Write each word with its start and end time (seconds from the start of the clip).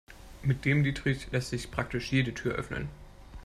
Mit 0.41 0.65
dem 0.65 0.83
Dietrich 0.83 1.29
lässt 1.31 1.51
sich 1.51 1.69
praktisch 1.69 2.11
jede 2.11 2.33
Tür 2.33 2.53
öffnen. 2.55 2.89